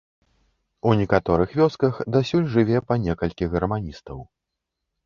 У 0.91 0.93
некаторых 1.01 1.53
вёсках 1.61 2.01
дасюль 2.17 2.51
жыве 2.57 2.77
па 2.89 2.95
некалькі 3.05 3.53
гарманістаў. 3.55 4.19